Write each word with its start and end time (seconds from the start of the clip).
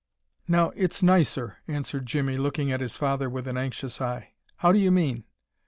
"Now 0.47 0.71
it's 0.75 1.03
nicer," 1.03 1.57
answered 1.67 2.07
Jimmie, 2.07 2.35
looking 2.37 2.71
at 2.71 2.81
his 2.81 2.95
father 2.95 3.29
with 3.29 3.47
an 3.47 3.55
anxious 3.55 4.01
eye. 4.01 4.33
"How 4.55 4.71
do 4.71 4.79
you 4.79 4.89
mean?" 4.89 5.25